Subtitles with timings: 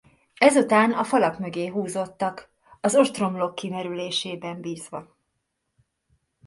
[0.37, 2.49] Ezután a falak mögé húzódtak
[2.81, 5.15] az ostromlók kimerülésében bízva.